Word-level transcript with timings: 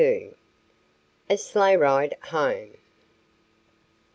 A 1.29 1.37
SLEIGHRIDE 1.37 2.15
HOME. 2.21 2.73